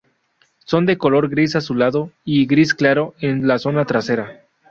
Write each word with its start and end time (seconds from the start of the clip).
Son 0.65 0.87
de 0.87 0.97
color 0.97 1.29
gris 1.29 1.55
azulado, 1.55 2.09
y 2.25 2.47
gris 2.47 2.73
claro 2.73 3.13
en 3.19 3.45
la 3.47 3.59
zona 3.59 3.85
trasera. 3.85 4.41